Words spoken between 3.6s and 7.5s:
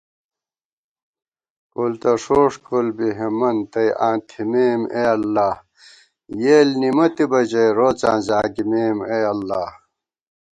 تئ آں تھِمېم اے اللہ * یېل نِمَتِبہ